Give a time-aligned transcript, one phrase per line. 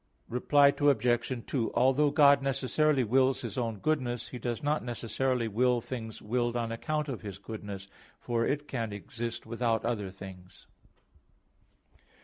[0.29, 1.43] Reply Obj.
[1.45, 6.55] 2: Although God necessarily wills His own goodness, He does not necessarily will things willed
[6.57, 7.87] on account of His goodness;
[8.19, 10.65] for it can exist without other things.